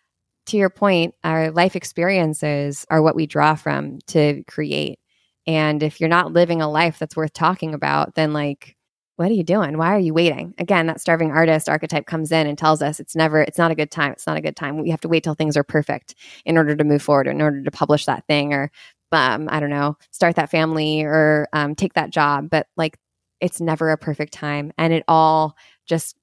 To 0.47 0.59
your 0.59 0.71
point, 0.71 1.15
our 1.25 1.51
life 1.51 1.75
experiences 1.75 2.85
are 2.91 3.01
what 3.01 3.17
we 3.17 3.27
draw 3.27 3.55
from 3.55 3.99
to 4.09 4.45
create. 4.47 4.99
And 5.47 5.83
if 5.83 6.01
you're 6.01 6.09
not 6.09 6.33
living 6.33 6.61
a 6.61 6.71
life 6.71 6.99
that's 6.99 7.17
worth 7.17 7.33
talking 7.33 7.73
about, 7.75 8.15
then 8.15 8.35
like 8.35 8.77
what 9.17 9.31
are 9.31 9.35
you 9.35 9.45
doing? 9.45 9.79
Why 9.79 9.95
are 9.95 10.01
you 10.01 10.13
waiting? 10.13 10.55
Again, 10.59 10.87
that 10.87 11.01
starving 11.01 11.31
artist 11.31 11.69
archetype 11.69 12.07
comes 12.07 12.33
in 12.33 12.47
and 12.47 12.59
tells 12.59 12.83
us 12.83 12.99
it's 12.99 13.15
never, 13.15 13.41
it's 13.43 13.59
not 13.59 13.71
a 13.71 13.75
good 13.77 13.91
time. 13.91 14.13
It's 14.13 14.27
not 14.27 14.37
a 14.37 14.41
good 14.41 14.57
time. 14.57 14.83
We 14.83 14.91
have 14.91 15.01
to 15.03 15.09
wait 15.09 15.23
till 15.23 15.35
things 15.35 15.57
are 15.57 15.63
perfect 15.63 16.17
in 16.45 16.57
order 16.57 16.75
to 16.75 16.85
move 16.85 17.03
forward, 17.03 17.29
in 17.29 17.41
order 17.41 17.63
to 17.63 17.71
publish 17.71 18.07
that 18.07 18.27
thing 18.27 18.53
or, 18.53 18.73
um, 19.13 19.49
I 19.51 19.61
don't 19.61 19.71
know, 19.71 19.97
start 20.11 20.35
that 20.37 20.51
family 20.51 21.03
or 21.05 21.49
um, 21.53 21.77
take 21.77 21.95
that 21.95 22.11
job. 22.11 22.51
But 22.51 22.67
like, 22.77 22.99
it's 23.41 23.61
never 23.61 23.91
a 23.91 23.99
perfect 23.99 24.33
time. 24.33 24.73
And 24.79 24.93
it 24.93 25.05
all 25.07 25.57
just 25.87 26.17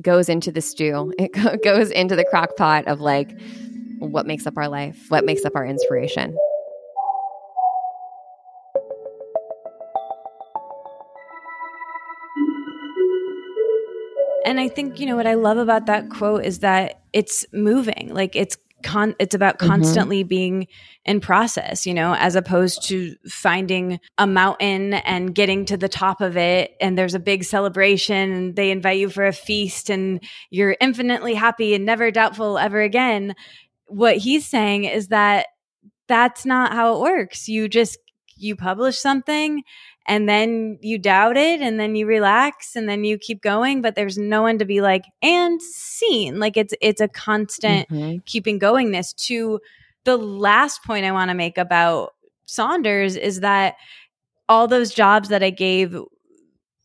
goes 0.00 0.28
into 0.28 0.50
the 0.50 0.60
stew. 0.60 1.12
It 1.18 1.62
goes 1.62 1.90
into 1.90 2.16
the 2.16 2.24
crock 2.24 2.56
pot 2.56 2.88
of 2.88 3.00
like 3.00 3.38
what 3.98 4.26
makes 4.26 4.46
up 4.48 4.56
our 4.56 4.68
life, 4.68 5.06
what 5.10 5.24
makes 5.24 5.44
up 5.44 5.54
our 5.54 5.64
inspiration. 5.64 6.36
And 14.52 14.60
I 14.60 14.68
think, 14.68 15.00
you 15.00 15.06
know, 15.06 15.16
what 15.16 15.26
I 15.26 15.32
love 15.32 15.56
about 15.56 15.86
that 15.86 16.10
quote 16.10 16.44
is 16.44 16.58
that 16.58 17.00
it's 17.14 17.46
moving. 17.54 18.10
Like 18.12 18.36
it's 18.36 18.58
con 18.82 19.14
it's 19.18 19.34
about 19.34 19.58
mm-hmm. 19.58 19.66
constantly 19.66 20.20
mm-hmm. 20.20 20.28
being 20.28 20.66
in 21.06 21.20
process, 21.20 21.86
you 21.86 21.94
know, 21.94 22.14
as 22.14 22.36
opposed 22.36 22.86
to 22.88 23.16
finding 23.26 23.98
a 24.18 24.26
mountain 24.26 24.92
and 24.92 25.34
getting 25.34 25.64
to 25.64 25.78
the 25.78 25.88
top 25.88 26.20
of 26.20 26.36
it 26.36 26.76
and 26.82 26.98
there's 26.98 27.14
a 27.14 27.18
big 27.18 27.44
celebration 27.44 28.30
and 28.30 28.54
they 28.54 28.70
invite 28.70 28.98
you 28.98 29.08
for 29.08 29.24
a 29.24 29.32
feast 29.32 29.88
and 29.88 30.22
you're 30.50 30.76
infinitely 30.82 31.32
happy 31.32 31.74
and 31.74 31.86
never 31.86 32.10
doubtful 32.10 32.58
ever 32.58 32.82
again. 32.82 33.34
What 33.86 34.18
he's 34.18 34.46
saying 34.46 34.84
is 34.84 35.08
that 35.08 35.46
that's 36.08 36.44
not 36.44 36.74
how 36.74 36.96
it 36.96 37.00
works. 37.00 37.48
You 37.48 37.68
just 37.68 37.96
you 38.36 38.54
publish 38.54 38.98
something 38.98 39.62
and 40.06 40.28
then 40.28 40.78
you 40.80 40.98
doubt 40.98 41.36
it 41.36 41.60
and 41.60 41.78
then 41.78 41.94
you 41.94 42.06
relax 42.06 42.74
and 42.74 42.88
then 42.88 43.04
you 43.04 43.18
keep 43.18 43.40
going 43.42 43.82
but 43.82 43.94
there's 43.94 44.18
no 44.18 44.42
one 44.42 44.58
to 44.58 44.64
be 44.64 44.80
like 44.80 45.04
and 45.22 45.60
seen 45.62 46.38
like 46.38 46.56
it's 46.56 46.74
it's 46.80 47.00
a 47.00 47.08
constant 47.08 47.88
mm-hmm. 47.88 48.18
keeping 48.26 48.58
goingness 48.58 49.14
to 49.14 49.60
the 50.04 50.16
last 50.16 50.82
point 50.84 51.04
i 51.04 51.12
want 51.12 51.30
to 51.30 51.34
make 51.34 51.58
about 51.58 52.14
saunders 52.46 53.16
is 53.16 53.40
that 53.40 53.76
all 54.48 54.66
those 54.66 54.92
jobs 54.92 55.28
that 55.28 55.42
i 55.42 55.50
gave 55.50 55.96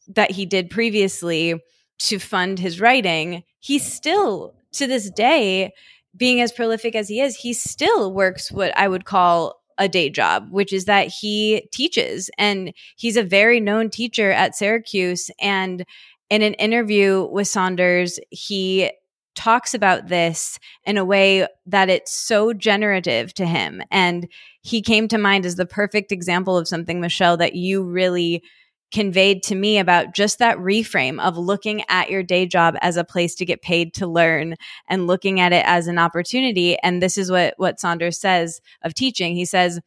that 0.07 0.31
he 0.31 0.45
did 0.45 0.69
previously 0.69 1.55
to 1.99 2.19
fund 2.19 2.59
his 2.59 2.79
writing 2.79 3.43
he 3.59 3.79
still 3.79 4.53
to 4.71 4.85
this 4.85 5.09
day 5.09 5.71
being 6.15 6.41
as 6.41 6.51
prolific 6.51 6.95
as 6.95 7.09
he 7.09 7.19
is 7.19 7.35
he 7.35 7.53
still 7.53 8.13
works 8.13 8.51
what 8.51 8.75
i 8.77 8.87
would 8.87 9.05
call 9.05 9.56
a 9.77 9.87
day 9.87 10.09
job, 10.09 10.47
which 10.51 10.73
is 10.73 10.85
that 10.85 11.07
he 11.07 11.67
teaches 11.71 12.29
and 12.37 12.73
he's 12.95 13.17
a 13.17 13.23
very 13.23 13.59
known 13.59 13.89
teacher 13.89 14.31
at 14.31 14.55
Syracuse. 14.55 15.29
And 15.39 15.85
in 16.29 16.41
an 16.41 16.53
interview 16.55 17.27
with 17.31 17.47
Saunders, 17.47 18.19
he 18.29 18.91
talks 19.35 19.73
about 19.73 20.07
this 20.07 20.57
in 20.83 20.97
a 20.97 21.05
way 21.05 21.47
that 21.67 21.89
it's 21.89 22.11
so 22.11 22.53
generative 22.53 23.33
to 23.35 23.45
him. 23.45 23.83
And 23.91 24.27
he 24.61 24.81
came 24.81 25.07
to 25.09 25.17
mind 25.17 25.45
as 25.45 25.55
the 25.55 25.65
perfect 25.65 26.11
example 26.11 26.57
of 26.57 26.67
something, 26.67 26.99
Michelle, 26.99 27.37
that 27.37 27.55
you 27.55 27.83
really 27.83 28.43
conveyed 28.91 29.43
to 29.43 29.55
me 29.55 29.77
about 29.77 30.15
just 30.15 30.39
that 30.39 30.57
reframe 30.57 31.19
of 31.21 31.37
looking 31.37 31.83
at 31.89 32.09
your 32.09 32.23
day 32.23 32.45
job 32.45 32.75
as 32.81 32.97
a 32.97 33.03
place 33.03 33.35
to 33.35 33.45
get 33.45 33.61
paid 33.61 33.93
to 33.95 34.07
learn 34.07 34.55
and 34.87 35.07
looking 35.07 35.39
at 35.39 35.53
it 35.53 35.65
as 35.65 35.87
an 35.87 35.99
opportunity. 35.99 36.77
And 36.79 37.01
this 37.01 37.17
is 37.17 37.29
what 37.29 37.53
what 37.57 37.79
Saunders 37.79 38.19
says 38.19 38.61
of 38.83 38.93
teaching. 38.93 39.35
He 39.35 39.45
says 39.45 39.79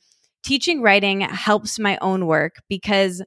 teaching 0.43 0.83
writing 0.83 1.21
helps 1.23 1.79
my 1.79 1.99
own 2.01 2.27
work 2.27 2.57
because 2.69 3.23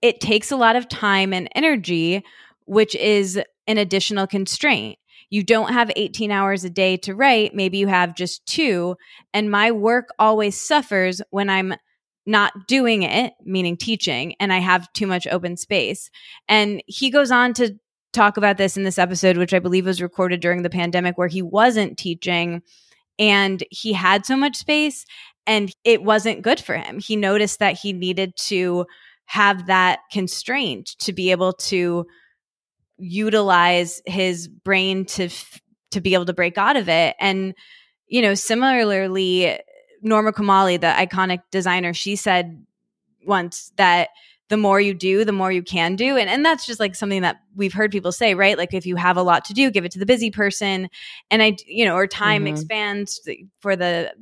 it 0.00 0.20
takes 0.20 0.50
a 0.50 0.56
lot 0.56 0.76
of 0.76 0.88
time 0.88 1.32
and 1.32 1.48
energy 1.54 2.24
which 2.64 2.94
is 2.94 3.40
an 3.66 3.78
additional 3.78 4.26
constraint. 4.26 4.98
You 5.30 5.42
don't 5.42 5.72
have 5.72 5.90
18 5.96 6.30
hours 6.30 6.64
a 6.64 6.70
day 6.70 6.96
to 6.98 7.14
write. 7.14 7.54
Maybe 7.54 7.78
you 7.78 7.86
have 7.88 8.14
just 8.14 8.44
2 8.46 8.96
and 9.32 9.50
my 9.50 9.70
work 9.72 10.08
always 10.18 10.60
suffers 10.60 11.22
when 11.30 11.48
i'm 11.48 11.74
not 12.26 12.52
doing 12.68 13.02
it, 13.02 13.34
meaning 13.44 13.76
teaching, 13.76 14.34
and 14.38 14.52
I 14.52 14.58
have 14.58 14.92
too 14.92 15.06
much 15.06 15.26
open 15.26 15.56
space. 15.56 16.10
And 16.48 16.82
he 16.86 17.10
goes 17.10 17.30
on 17.30 17.52
to 17.54 17.76
talk 18.12 18.36
about 18.36 18.58
this 18.58 18.76
in 18.76 18.84
this 18.84 18.98
episode, 18.98 19.36
which 19.36 19.54
I 19.54 19.58
believe 19.58 19.86
was 19.86 20.02
recorded 20.02 20.40
during 20.40 20.62
the 20.62 20.70
pandemic, 20.70 21.18
where 21.18 21.28
he 21.28 21.42
wasn't 21.42 21.98
teaching 21.98 22.62
and 23.18 23.62
he 23.70 23.92
had 23.92 24.24
so 24.24 24.36
much 24.36 24.56
space 24.56 25.04
and 25.46 25.74
it 25.84 26.02
wasn't 26.02 26.42
good 26.42 26.60
for 26.60 26.76
him. 26.76 26.98
He 26.98 27.16
noticed 27.16 27.58
that 27.58 27.78
he 27.78 27.92
needed 27.92 28.36
to 28.36 28.86
have 29.26 29.66
that 29.66 30.00
constraint 30.10 30.94
to 31.00 31.12
be 31.12 31.30
able 31.30 31.52
to 31.54 32.06
utilize 32.98 34.02
his 34.06 34.46
brain 34.46 35.04
to 35.04 35.28
to 35.90 36.00
be 36.00 36.14
able 36.14 36.24
to 36.24 36.32
break 36.32 36.56
out 36.56 36.76
of 36.76 36.88
it 36.88 37.16
and 37.18 37.54
you 38.06 38.22
know 38.22 38.34
similarly 38.34 39.58
Norma 40.02 40.32
Kamali, 40.32 40.80
the 40.80 40.88
iconic 40.88 41.40
designer, 41.50 41.94
she 41.94 42.16
said 42.16 42.64
once 43.24 43.72
that 43.76 44.08
the 44.48 44.56
more 44.58 44.80
you 44.80 44.92
do, 44.92 45.24
the 45.24 45.32
more 45.32 45.50
you 45.50 45.62
can 45.62 45.96
do. 45.96 46.18
And, 46.18 46.28
and 46.28 46.44
that's 46.44 46.66
just 46.66 46.78
like 46.78 46.94
something 46.94 47.22
that 47.22 47.40
we've 47.56 47.72
heard 47.72 47.90
people 47.90 48.12
say, 48.12 48.34
right? 48.34 48.58
Like 48.58 48.74
if 48.74 48.84
you 48.84 48.96
have 48.96 49.16
a 49.16 49.22
lot 49.22 49.46
to 49.46 49.54
do, 49.54 49.70
give 49.70 49.86
it 49.86 49.92
to 49.92 49.98
the 49.98 50.04
busy 50.04 50.30
person. 50.30 50.90
And 51.30 51.42
I, 51.42 51.56
you 51.66 51.86
know, 51.86 51.96
or 51.96 52.06
time 52.06 52.44
mm-hmm. 52.44 52.54
expands 52.54 53.26
for 53.60 53.76
the 53.76 54.12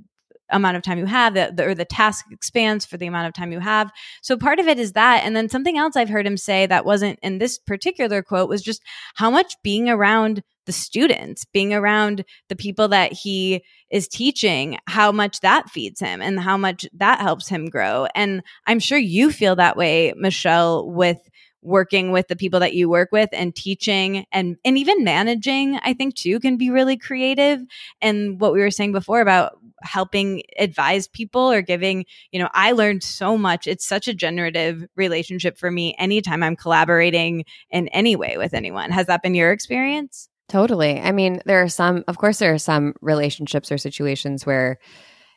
amount 0.50 0.76
of 0.76 0.82
time 0.82 0.98
you 0.98 1.06
have 1.06 1.34
the, 1.34 1.52
the, 1.54 1.64
or 1.64 1.74
the 1.74 1.84
task 1.84 2.26
expands 2.30 2.84
for 2.84 2.96
the 2.96 3.06
amount 3.06 3.26
of 3.26 3.32
time 3.32 3.52
you 3.52 3.60
have 3.60 3.90
so 4.20 4.36
part 4.36 4.58
of 4.58 4.66
it 4.66 4.78
is 4.80 4.92
that 4.92 5.22
and 5.24 5.36
then 5.36 5.48
something 5.48 5.78
else 5.78 5.94
i've 5.94 6.08
heard 6.08 6.26
him 6.26 6.36
say 6.36 6.66
that 6.66 6.84
wasn't 6.84 7.16
in 7.22 7.38
this 7.38 7.56
particular 7.56 8.20
quote 8.20 8.48
was 8.48 8.60
just 8.60 8.82
how 9.14 9.30
much 9.30 9.54
being 9.62 9.88
around 9.88 10.42
the 10.70 10.74
students, 10.74 11.44
being 11.44 11.74
around 11.74 12.24
the 12.48 12.54
people 12.54 12.86
that 12.86 13.12
he 13.12 13.64
is 13.90 14.06
teaching, 14.06 14.78
how 14.86 15.10
much 15.10 15.40
that 15.40 15.68
feeds 15.68 15.98
him 15.98 16.22
and 16.22 16.38
how 16.38 16.56
much 16.56 16.86
that 16.92 17.18
helps 17.18 17.48
him 17.48 17.68
grow. 17.68 18.06
And 18.14 18.40
I'm 18.68 18.78
sure 18.78 18.98
you 18.98 19.32
feel 19.32 19.56
that 19.56 19.76
way, 19.76 20.14
Michelle, 20.16 20.88
with 20.88 21.18
working 21.60 22.12
with 22.12 22.28
the 22.28 22.36
people 22.36 22.60
that 22.60 22.74
you 22.74 22.88
work 22.88 23.08
with 23.10 23.28
and 23.32 23.54
teaching 23.54 24.24
and 24.32 24.56
and 24.64 24.78
even 24.78 25.04
managing 25.04 25.78
i 25.82 25.92
think 25.92 26.14
too 26.14 26.40
can 26.40 26.56
be 26.56 26.70
really 26.70 26.96
creative. 26.96 27.60
And 28.00 28.40
what 28.40 28.54
we 28.54 28.60
were 28.60 28.70
saying 28.70 28.92
before 28.92 29.20
about 29.20 29.58
helping 29.82 30.42
advise 30.58 31.06
people 31.06 31.52
or 31.52 31.60
giving 31.60 32.06
you 32.32 32.40
know 32.40 32.48
i 32.54 32.72
learned 32.72 33.02
so 33.02 33.36
much. 33.36 33.66
It's 33.66 33.86
such 33.86 34.08
a 34.08 34.14
generative 34.14 34.86
relationship 34.96 35.58
for 35.58 35.70
me 35.70 35.94
anytime 35.98 36.42
i'm 36.42 36.56
collaborating 36.56 37.44
in 37.70 37.88
any 37.88 38.16
way 38.16 38.38
with 38.38 38.54
anyone. 38.54 38.90
Has 38.90 39.08
that 39.08 39.22
been 39.22 39.34
your 39.34 39.52
experience 39.52 40.29
Totally. 40.50 41.00
I 41.00 41.12
mean, 41.12 41.40
there 41.46 41.62
are 41.62 41.68
some, 41.68 42.02
of 42.08 42.18
course, 42.18 42.40
there 42.40 42.52
are 42.52 42.58
some 42.58 42.94
relationships 43.00 43.70
or 43.70 43.78
situations 43.78 44.44
where 44.44 44.78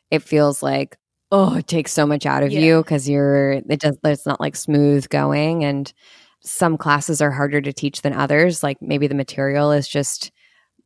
it 0.09 0.23
feels 0.23 0.63
like, 0.63 0.97
oh, 1.31 1.57
it 1.57 1.67
takes 1.67 1.93
so 1.93 2.07
much 2.07 2.25
out 2.25 2.41
of 2.41 2.51
yeah. 2.51 2.61
you 2.61 2.77
because 2.81 3.07
you're, 3.07 3.51
it 3.51 3.79
does, 3.79 3.95
it's 4.03 4.25
not 4.25 4.41
like 4.41 4.55
smooth 4.55 5.07
going. 5.09 5.63
And 5.63 5.93
some 6.41 6.77
classes 6.77 7.21
are 7.21 7.29
harder 7.29 7.61
to 7.61 7.71
teach 7.71 8.01
than 8.01 8.13
others. 8.13 8.63
Like 8.63 8.81
maybe 8.81 9.05
the 9.05 9.13
material 9.13 9.71
is 9.71 9.87
just 9.87 10.31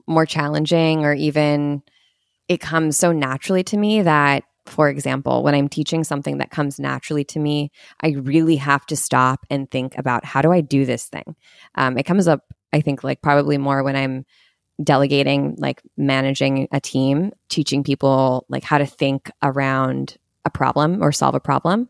more 0.08 0.26
challenging 0.26 1.06
or 1.06 1.14
even 1.14 1.82
it 2.50 2.60
comes 2.60 2.98
so 2.98 3.14
naturally 3.14 3.64
to 3.64 3.78
me 3.78 4.02
that 4.02 4.44
for 4.66 4.90
example, 4.90 5.44
when 5.44 5.56
I'm 5.56 5.70
teaching 5.70 6.04
something 6.04 6.40
that 6.40 6.52
comes 6.52 6.78
naturally 6.78 7.24
to 7.26 7.40
me, 7.40 7.72
I 8.02 8.10
really 8.10 8.58
have 8.58 8.86
to 8.88 8.98
stop 8.98 9.46
and 9.50 9.72
think 9.72 9.98
about 9.98 10.26
how 10.26 10.42
do 10.42 10.52
I 10.52 10.60
do 10.60 10.86
this 10.86 11.06
thing? 11.06 11.38
Um, 11.76 11.98
it 11.98 12.04
comes 12.04 12.28
up 12.28 12.42
I 12.74 12.82
think 12.82 13.04
like 13.04 13.22
probably 13.22 13.58
more 13.58 13.84
when 13.84 13.96
I'm 13.96 14.26
delegating, 14.84 15.56
like 15.58 15.82
managing 15.98 16.68
a 16.72 16.80
team, 16.80 17.32
teaching 17.50 17.84
people 17.84 18.46
like 18.50 18.64
how 18.64 18.78
to 18.78 18.86
think 18.86 19.32
around 19.42 20.18
a 20.46 20.50
problem 20.50 21.04
or 21.04 21.12
solve 21.12 21.36
a 21.36 21.40
problem. 21.40 21.90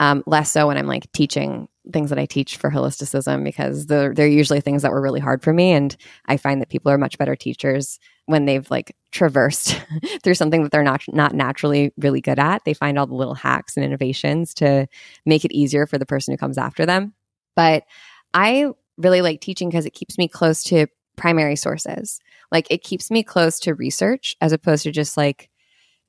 Um, 0.00 0.24
less 0.26 0.50
so 0.50 0.66
when 0.66 0.76
I'm 0.76 0.88
like 0.88 1.10
teaching 1.12 1.68
things 1.92 2.10
that 2.10 2.18
I 2.18 2.26
teach 2.26 2.56
for 2.56 2.70
holisticism 2.70 3.44
because 3.44 3.86
they're, 3.86 4.12
they're 4.12 4.26
usually 4.26 4.60
things 4.60 4.82
that 4.82 4.90
were 4.90 5.00
really 5.00 5.20
hard 5.20 5.42
for 5.42 5.52
me. 5.52 5.72
And 5.72 5.96
I 6.26 6.36
find 6.36 6.60
that 6.60 6.68
people 6.68 6.90
are 6.90 6.98
much 6.98 7.18
better 7.18 7.36
teachers 7.36 8.00
when 8.26 8.46
they've 8.46 8.68
like 8.70 8.96
traversed 9.12 9.80
through 10.22 10.34
something 10.34 10.62
that 10.62 10.72
they're 10.72 10.82
not 10.82 11.02
not 11.08 11.34
naturally 11.34 11.92
really 11.98 12.20
good 12.20 12.38
at. 12.38 12.64
They 12.64 12.74
find 12.74 12.98
all 12.98 13.06
the 13.06 13.14
little 13.14 13.34
hacks 13.34 13.76
and 13.76 13.84
innovations 13.84 14.54
to 14.54 14.86
make 15.26 15.44
it 15.44 15.52
easier 15.52 15.86
for 15.86 15.98
the 15.98 16.06
person 16.06 16.32
who 16.32 16.38
comes 16.38 16.58
after 16.58 16.86
them. 16.86 17.12
But 17.54 17.84
I 18.32 18.72
really 18.96 19.22
like 19.22 19.40
teaching 19.40 19.68
because 19.68 19.86
it 19.86 19.94
keeps 19.94 20.18
me 20.18 20.28
close 20.28 20.62
to 20.64 20.86
primary 21.16 21.56
sources. 21.56 22.20
Like 22.50 22.66
it 22.70 22.82
keeps 22.82 23.10
me 23.10 23.22
close 23.22 23.58
to 23.60 23.74
research 23.74 24.34
as 24.40 24.52
opposed 24.52 24.84
to 24.84 24.92
just 24.92 25.16
like 25.16 25.50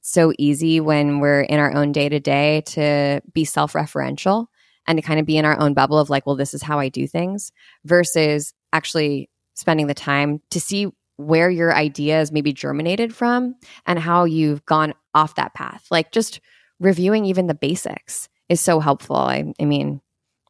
so 0.02 0.34
easy 0.38 0.80
when 0.80 1.20
we're 1.20 1.42
in 1.42 1.60
our 1.60 1.74
own 1.74 1.92
day 1.92 2.10
to 2.10 2.20
day 2.20 2.62
to 2.62 3.22
be 3.34 3.46
self 3.46 3.74
referential 3.74 4.48
and 4.88 4.98
to 4.98 5.02
kind 5.02 5.20
of 5.20 5.26
be 5.26 5.38
in 5.38 5.46
our 5.46 5.60
own 5.60 5.74
bubble 5.74 5.98
of 5.98 6.10
like, 6.10 6.26
well, 6.26 6.36
this 6.36 6.54
is 6.54 6.62
how 6.62 6.80
I 6.80 6.90
do 6.90 7.08
things 7.08 7.52
versus 7.86 8.54
actually 8.72 9.30
spending 9.56 9.88
the 9.88 9.94
time 9.94 10.42
to 10.52 10.60
see 10.60 10.88
where 11.18 11.50
your 11.50 11.74
ideas 11.74 12.32
maybe 12.32 12.54
germinated 12.54 13.16
from 13.16 13.56
and 13.86 13.98
how 13.98 14.26
you've 14.26 14.66
gone 14.66 14.94
off 15.14 15.36
that 15.36 15.54
path. 15.54 15.88
Like 15.90 16.12
just 16.12 16.42
reviewing 16.80 17.26
even 17.26 17.48
the 17.48 17.56
basics 17.56 18.30
is 18.50 18.62
so 18.62 18.80
helpful. 18.80 19.16
I, 19.16 19.54
I 19.60 19.66
mean, 19.66 20.02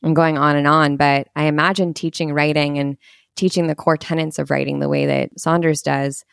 I'm 0.06 0.14
going 0.14 0.38
on 0.38 0.56
and 0.56 0.68
on, 0.68 0.98
but 0.98 1.28
I 1.36 1.46
imagine 1.46 1.94
teaching 1.94 2.32
writing 2.32 2.78
and 2.78 2.98
teaching 3.36 3.68
the 3.68 3.76
core 3.76 3.98
tenets 3.98 4.40
of 4.40 4.50
writing 4.50 4.80
the 4.80 4.88
way 4.88 5.06
that 5.08 5.38
Saunders 5.40 5.82
does 5.82 6.24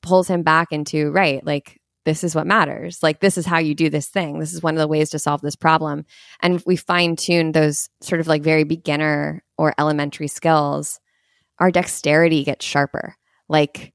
pulls 0.00 0.28
him 0.28 0.42
back 0.42 0.68
into, 0.70 1.10
right, 1.10 1.44
like 1.44 1.78
this 2.04 2.24
is 2.24 2.34
what 2.34 2.46
matters. 2.46 3.02
Like 3.02 3.20
this 3.20 3.36
is 3.36 3.44
how 3.44 3.58
you 3.58 3.74
do 3.74 3.90
this 3.90 4.06
thing. 4.06 4.38
This 4.38 4.54
is 4.54 4.62
one 4.62 4.74
of 4.74 4.78
the 4.78 4.88
ways 4.88 5.10
to 5.10 5.18
solve 5.18 5.42
this 5.42 5.56
problem. 5.56 6.06
And 6.40 6.62
we 6.64 6.76
fine 6.76 7.16
tune 7.16 7.52
those 7.52 7.90
sort 8.00 8.20
of 8.20 8.28
like 8.28 8.42
very 8.42 8.64
beginner 8.64 9.42
or 9.58 9.74
elementary 9.78 10.28
skills 10.28 11.00
our 11.58 11.70
dexterity 11.70 12.44
gets 12.44 12.64
sharper. 12.64 13.16
Like, 13.48 13.92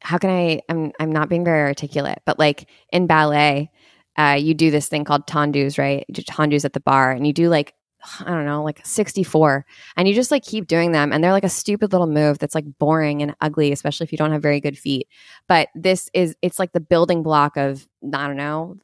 how 0.00 0.18
can 0.18 0.30
I? 0.30 0.60
I'm 0.68 0.92
I'm 1.00 1.12
not 1.12 1.28
being 1.28 1.44
very 1.44 1.62
articulate, 1.62 2.20
but 2.24 2.38
like 2.38 2.68
in 2.90 3.06
ballet, 3.06 3.70
uh, 4.16 4.36
you 4.38 4.54
do 4.54 4.70
this 4.70 4.88
thing 4.88 5.04
called 5.04 5.26
tendus, 5.26 5.78
right? 5.78 6.04
Tendus 6.12 6.64
at 6.64 6.72
the 6.72 6.80
bar, 6.80 7.12
and 7.12 7.26
you 7.26 7.32
do 7.32 7.48
like 7.48 7.74
I 8.20 8.30
don't 8.30 8.44
know, 8.44 8.62
like 8.62 8.84
64. 8.84 9.66
And 9.96 10.06
you 10.06 10.14
just 10.14 10.30
like 10.30 10.44
keep 10.44 10.66
doing 10.66 10.92
them. 10.92 11.12
And 11.12 11.22
they're 11.22 11.32
like 11.32 11.44
a 11.44 11.48
stupid 11.48 11.92
little 11.92 12.06
move 12.06 12.38
that's 12.38 12.54
like 12.54 12.64
boring 12.78 13.22
and 13.22 13.34
ugly, 13.40 13.72
especially 13.72 14.04
if 14.04 14.12
you 14.12 14.18
don't 14.18 14.32
have 14.32 14.42
very 14.42 14.60
good 14.60 14.78
feet. 14.78 15.08
But 15.48 15.68
this 15.74 16.08
is, 16.14 16.36
it's 16.42 16.58
like 16.58 16.72
the 16.72 16.80
building 16.80 17.22
block 17.22 17.56
of, 17.56 17.88
I 18.14 18.26
don't 18.26 18.36
know, 18.36 18.76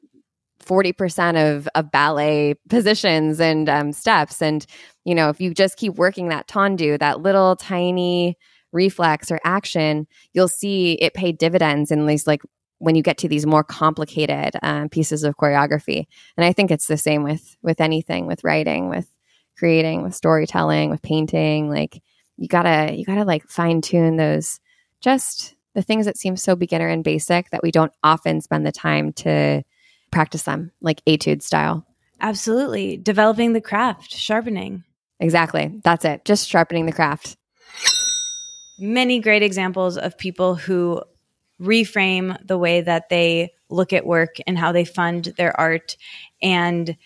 40% 0.65 1.57
of, 1.57 1.69
of 1.75 1.91
ballet 1.91 2.55
positions 2.69 3.41
and 3.41 3.69
um, 3.69 3.93
steps. 3.93 4.43
And, 4.43 4.67
you 5.05 5.15
know, 5.15 5.29
if 5.29 5.41
you 5.41 5.55
just 5.55 5.77
keep 5.77 5.95
working 5.95 6.29
that 6.29 6.49
tendu, 6.49 6.99
that 6.99 7.21
little 7.21 7.55
tiny 7.57 8.37
reflex 8.73 9.31
or 9.31 9.41
action, 9.45 10.07
you'll 10.33 10.49
see 10.49 10.95
it 10.95 11.15
pay 11.15 11.33
dividends 11.33 11.91
in 11.91 12.07
these 12.07 12.27
like 12.27 12.43
when 12.85 12.95
you 12.95 13.03
get 13.03 13.19
to 13.19 13.29
these 13.29 13.47
more 13.47 13.65
complicated 13.65 14.55
um, 14.63 14.89
pieces 14.89 15.25
of 15.25 15.37
choreography. 15.37 16.07
And 16.37 16.45
i 16.45 16.53
think 16.53 16.71
it's 16.71 16.87
the 16.87 16.97
same 16.97 17.23
with 17.23 17.57
with 17.63 17.81
anything 17.81 18.27
with 18.27 18.45
writing 18.45 18.89
with 18.89 19.09
creating 19.59 20.03
with 20.03 20.15
storytelling 20.15 20.91
with 20.91 21.03
painting 21.03 21.71
like 21.71 22.03
you 22.37 22.49
gotta 22.49 22.93
you 22.95 23.05
gotta 23.05 23.25
like 23.25 23.45
fine 23.49 23.81
tune 23.81 24.17
those 24.17 24.59
just 25.01 25.55
the 25.75 25.83
things 25.83 26.07
that 26.07 26.17
seem 26.17 26.37
so 26.37 26.57
beginner 26.57 26.89
and 26.89 27.05
basic 27.05 27.51
that 27.51 27.63
we 27.63 27.71
don't 27.71 27.93
often 28.03 28.41
spend 28.41 28.67
the 28.67 28.73
time 28.73 29.13
to 29.13 29.63
practice 30.11 30.45
them 30.45 30.71
like 30.81 31.03
etude 31.07 31.43
style. 31.43 31.85
Absolutely. 32.21 32.97
Developing 32.97 33.53
the 33.53 33.61
craft 33.61 34.13
sharpening. 34.15 34.85
Exactly. 35.21 35.81
That's 35.83 36.05
it. 36.05 36.25
Just 36.25 36.49
sharpening 36.49 36.87
the 36.87 36.93
craft. 36.93 37.37
Many 38.79 39.21
great 39.21 39.43
examples 39.43 39.97
of 39.97 40.17
people 40.17 40.55
who 40.55 41.03
reframe 41.61 42.37
the 42.47 42.59
way 42.59 42.81
that 42.81 43.09
they 43.09 43.53
look 43.69 43.93
at 43.93 44.07
work 44.07 44.37
and 44.47 44.59
how 44.59 44.73
they 44.73 44.85
fund 44.85 45.33
their 45.37 45.59
art. 45.59 45.97
And 46.43 46.97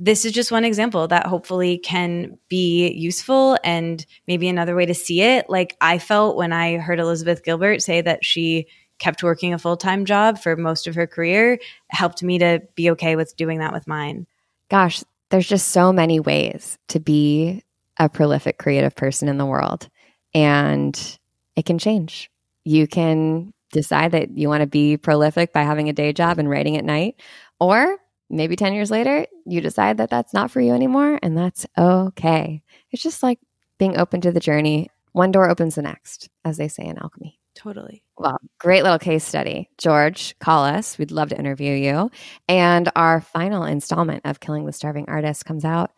this 0.00 0.24
is 0.24 0.32
just 0.32 0.52
one 0.52 0.64
example 0.64 1.08
that 1.08 1.26
hopefully 1.26 1.78
can 1.78 2.38
be 2.48 2.90
useful 2.92 3.58
and 3.64 4.04
maybe 4.26 4.48
another 4.48 4.76
way 4.76 4.86
to 4.86 4.94
see 4.94 5.22
it. 5.22 5.50
Like 5.50 5.76
I 5.80 5.98
felt 5.98 6.36
when 6.36 6.52
I 6.52 6.78
heard 6.78 7.00
Elizabeth 7.00 7.44
Gilbert 7.44 7.82
say 7.82 8.00
that 8.00 8.24
she 8.24 8.66
kept 8.98 9.22
working 9.22 9.54
a 9.54 9.58
full 9.58 9.76
time 9.76 10.04
job 10.04 10.38
for 10.38 10.56
most 10.56 10.86
of 10.86 10.94
her 10.94 11.06
career, 11.06 11.58
helped 11.90 12.22
me 12.22 12.38
to 12.38 12.60
be 12.74 12.90
okay 12.90 13.16
with 13.16 13.36
doing 13.36 13.58
that 13.58 13.72
with 13.72 13.86
mine. 13.86 14.26
Gosh, 14.70 15.02
there's 15.30 15.48
just 15.48 15.68
so 15.68 15.92
many 15.92 16.20
ways 16.20 16.78
to 16.88 17.00
be 17.00 17.62
a 17.98 18.08
prolific 18.08 18.58
creative 18.58 18.94
person 18.94 19.28
in 19.28 19.38
the 19.38 19.46
world, 19.46 19.88
and 20.34 21.18
it 21.56 21.64
can 21.64 21.78
change. 21.78 22.30
You 22.64 22.86
can 22.86 23.52
decide 23.72 24.12
that 24.12 24.36
you 24.36 24.48
want 24.48 24.62
to 24.62 24.66
be 24.66 24.96
prolific 24.96 25.52
by 25.52 25.62
having 25.62 25.88
a 25.88 25.92
day 25.92 26.12
job 26.12 26.38
and 26.38 26.48
writing 26.48 26.76
at 26.76 26.84
night. 26.84 27.20
Or 27.60 27.98
maybe 28.30 28.56
10 28.56 28.74
years 28.74 28.90
later, 28.90 29.26
you 29.46 29.60
decide 29.60 29.98
that 29.98 30.10
that's 30.10 30.34
not 30.34 30.50
for 30.50 30.60
you 30.60 30.72
anymore, 30.72 31.18
and 31.22 31.36
that's 31.36 31.66
okay. 31.76 32.62
It's 32.90 33.02
just 33.02 33.22
like 33.22 33.38
being 33.78 33.96
open 33.98 34.20
to 34.22 34.32
the 34.32 34.40
journey. 34.40 34.90
One 35.12 35.32
door 35.32 35.48
opens 35.48 35.74
the 35.74 35.82
next, 35.82 36.28
as 36.44 36.56
they 36.56 36.68
say 36.68 36.84
in 36.84 36.98
alchemy. 36.98 37.38
Totally. 37.54 38.04
Well, 38.16 38.38
great 38.58 38.84
little 38.84 39.00
case 39.00 39.24
study. 39.24 39.68
George, 39.78 40.38
call 40.38 40.64
us. 40.64 40.96
We'd 40.96 41.10
love 41.10 41.30
to 41.30 41.38
interview 41.38 41.72
you. 41.72 42.10
And 42.48 42.88
our 42.94 43.20
final 43.20 43.64
installment 43.64 44.24
of 44.24 44.38
Killing 44.38 44.64
the 44.64 44.72
Starving 44.72 45.06
Artist 45.08 45.44
comes 45.44 45.64
out 45.64 45.90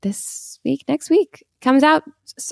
this 0.00 0.58
week, 0.64 0.84
next 0.88 1.10
week. 1.10 1.44
Comes 1.60 1.82
out 1.82 2.04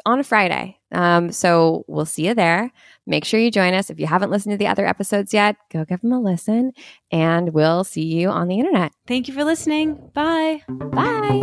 on 0.05 0.19
a 0.19 0.25
Friday. 0.25 0.79
Um, 0.93 1.31
so 1.31 1.85
we'll 1.87 2.07
see 2.07 2.27
you 2.27 2.35
there. 2.35 2.73
Make 3.07 3.25
sure 3.25 3.39
you 3.39 3.51
join 3.51 3.73
us. 3.73 3.89
If 3.89 4.01
you 4.01 4.07
haven't 4.07 4.31
listened 4.31 4.53
to 4.53 4.57
the 4.57 4.67
other 4.67 4.87
episodes 4.87 5.33
yet, 5.33 5.57
go 5.71 5.85
give 5.85 6.01
them 6.01 6.13
a 6.13 6.21
listen 6.21 6.73
and 7.13 7.53
we'll 7.53 7.85
see 7.85 8.03
you 8.03 8.31
on 8.31 8.49
the 8.49 8.59
internet. 8.59 8.93
Thank 9.07 9.29
you 9.29 9.35
for 9.35 9.45
listening. 9.45 10.11
Bye. 10.13 10.63
Bye. 10.69 11.43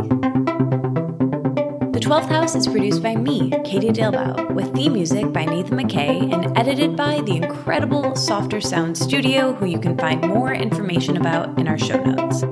The 1.94 2.00
12th 2.00 2.28
House 2.28 2.56
is 2.56 2.68
produced 2.68 3.02
by 3.02 3.16
me, 3.16 3.52
Katie 3.64 3.90
Dalebout, 3.90 4.54
with 4.56 4.74
theme 4.74 4.94
music 4.94 5.32
by 5.32 5.46
Nathan 5.46 5.78
McKay 5.78 6.34
and 6.34 6.58
edited 6.58 6.98
by 6.98 7.22
the 7.22 7.38
incredible 7.38 8.16
Softer 8.16 8.60
Sound 8.60 8.98
Studio, 8.98 9.54
who 9.54 9.68
you 9.68 9.80
can 9.80 9.98
find 9.98 10.28
more 10.28 10.54
information 10.54 11.16
about 11.16 11.58
in 11.58 11.68
our 11.68 11.78
show 11.78 12.02
notes. 12.04 12.44